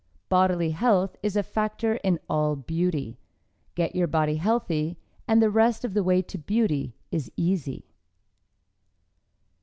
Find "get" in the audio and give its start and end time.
3.75-3.95